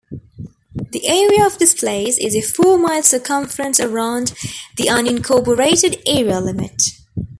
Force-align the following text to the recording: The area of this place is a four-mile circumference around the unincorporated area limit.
The 0.93 1.05
area 1.07 1.45
of 1.45 1.59
this 1.59 1.75
place 1.75 2.17
is 2.17 2.35
a 2.35 2.41
four-mile 2.41 3.03
circumference 3.03 3.79
around 3.79 4.29
the 4.75 4.85
unincorporated 4.85 6.01
area 6.07 6.39
limit. 6.39 6.81